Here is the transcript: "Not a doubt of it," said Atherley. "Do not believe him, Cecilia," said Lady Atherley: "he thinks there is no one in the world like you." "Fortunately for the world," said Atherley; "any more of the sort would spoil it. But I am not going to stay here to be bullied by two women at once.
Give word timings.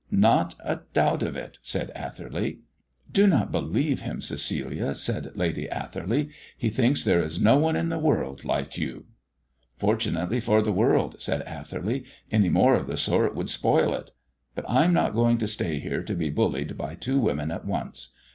"Not 0.09 0.55
a 0.63 0.79
doubt 0.93 1.21
of 1.21 1.35
it," 1.35 1.59
said 1.61 1.91
Atherley. 1.91 2.61
"Do 3.11 3.27
not 3.27 3.51
believe 3.51 3.99
him, 3.99 4.19
Cecilia," 4.19 4.95
said 4.95 5.35
Lady 5.35 5.69
Atherley: 5.69 6.31
"he 6.57 6.71
thinks 6.71 7.03
there 7.03 7.21
is 7.21 7.39
no 7.39 7.59
one 7.59 7.75
in 7.75 7.89
the 7.89 7.99
world 7.99 8.43
like 8.43 8.79
you." 8.79 9.05
"Fortunately 9.77 10.39
for 10.39 10.63
the 10.63 10.73
world," 10.73 11.17
said 11.21 11.43
Atherley; 11.43 12.03
"any 12.31 12.49
more 12.49 12.73
of 12.73 12.87
the 12.87 12.97
sort 12.97 13.35
would 13.35 13.51
spoil 13.51 13.93
it. 13.93 14.11
But 14.55 14.65
I 14.67 14.85
am 14.85 14.93
not 14.93 15.13
going 15.13 15.37
to 15.37 15.45
stay 15.47 15.77
here 15.77 16.01
to 16.01 16.15
be 16.15 16.31
bullied 16.31 16.75
by 16.79 16.95
two 16.95 17.19
women 17.19 17.51
at 17.51 17.65
once. 17.65 18.15